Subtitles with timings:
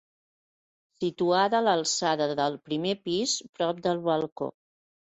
[1.03, 4.55] Situada a l'alçada del primer pis, prop del balcó.